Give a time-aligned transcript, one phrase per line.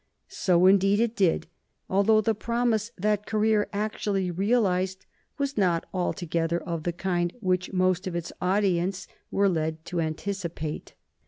[0.29, 1.45] So indeed it did,
[1.87, 5.05] although the promise that career actually realized
[5.37, 10.95] was not altogether of the kind which most of its audience were led to anticipate.